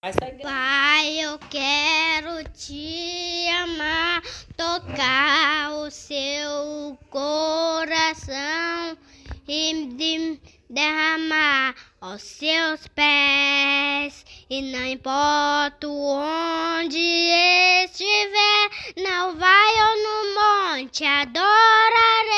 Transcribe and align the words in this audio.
Pai, 0.00 1.18
eu 1.24 1.36
quero 1.50 2.44
te 2.52 3.48
amar, 3.48 4.22
tocar 4.56 5.72
o 5.72 5.90
seu 5.90 6.96
coração 7.10 8.96
e 9.48 9.86
de 9.96 10.40
derramar 10.70 11.74
aos 12.00 12.22
seus 12.22 12.86
pés. 12.94 14.24
E 14.48 14.62
não 14.70 14.86
importa 14.86 15.88
onde 15.88 16.96
estiver, 17.84 18.70
não 18.98 19.36
vai 19.36 19.80
eu 19.80 19.96
no 20.04 20.76
monte, 20.76 21.04
adorarei 21.04 22.37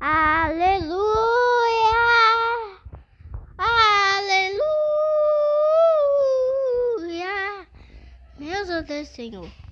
Aleluia, 0.00 0.98
aleluia, 3.56 4.58
meu 8.38 8.82
Deus, 8.84 9.08
Senhor. 9.08 9.67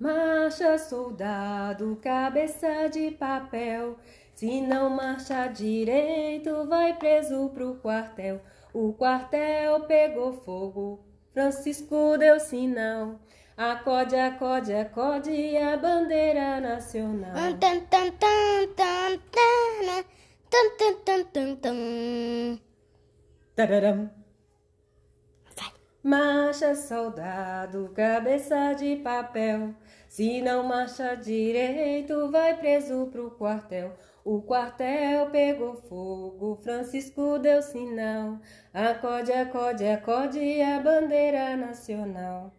Marcha, 0.00 0.78
soldado, 0.78 1.98
cabeça 2.00 2.88
de 2.88 3.10
papel. 3.10 3.96
Se 4.32 4.60
não 4.60 4.88
marcha 4.90 5.48
direito, 5.48 6.64
vai 6.68 6.94
preso 6.94 7.48
pro 7.48 7.74
quartel. 7.82 8.40
O 8.72 8.92
quartel 8.92 9.80
pegou 9.80 10.32
fogo, 10.32 11.00
Francisco 11.32 12.16
deu 12.16 12.38
sinal. 12.38 13.18
Acode, 13.56 14.14
acode, 14.14 14.72
acode 14.72 15.56
a 15.56 15.76
bandeira 15.76 16.60
nacional. 16.60 17.34
Tan, 23.56 24.10
Marcha, 26.08 26.74
soldado, 26.74 27.92
cabeça 27.94 28.72
de 28.72 28.96
papel. 28.96 29.74
Se 30.08 30.40
não 30.40 30.62
marcha 30.62 31.14
direito, 31.14 32.30
vai 32.30 32.56
preso 32.56 33.10
pro 33.12 33.32
quartel. 33.32 33.92
O 34.24 34.40
quartel 34.40 35.28
pegou 35.28 35.74
fogo, 35.74 36.56
Francisco 36.62 37.38
deu 37.38 37.60
sinal. 37.60 38.40
Acode, 38.72 39.32
acode, 39.32 39.86
acode 39.86 40.62
a 40.62 40.80
bandeira 40.80 41.54
nacional. 41.58 42.54